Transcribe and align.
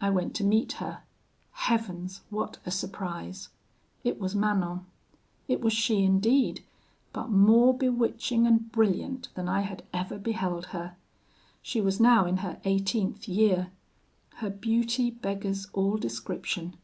I 0.00 0.10
went 0.10 0.34
to 0.34 0.42
meet 0.42 0.72
her. 0.82 1.04
Heavens! 1.52 2.22
what 2.28 2.58
a 2.66 2.72
surprise! 2.72 3.50
"It 4.02 4.18
was 4.18 4.34
Manon. 4.34 4.84
It 5.46 5.60
was 5.60 5.72
she 5.72 6.02
indeed, 6.02 6.64
but 7.12 7.30
more 7.30 7.72
bewitching 7.72 8.48
and 8.48 8.72
brilliant 8.72 9.28
than 9.36 9.48
I 9.48 9.60
had 9.60 9.84
ever 9.92 10.18
beheld 10.18 10.66
her. 10.74 10.96
She 11.62 11.80
was 11.80 12.00
now 12.00 12.26
in 12.26 12.38
her 12.38 12.60
eighteenth 12.64 13.28
year. 13.28 13.70
Her 14.38 14.50
beauty 14.50 15.08
beggars 15.12 15.68
all 15.72 15.96
description. 15.98 16.76